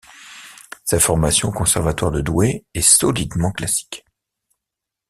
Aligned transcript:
Sa 0.83 0.99
formation 0.99 1.49
au 1.49 1.51
Conservatoire 1.51 2.09
de 2.09 2.21
Douai 2.21 2.65
est 2.73 2.81
solidement 2.81 3.51
classique. 3.51 4.03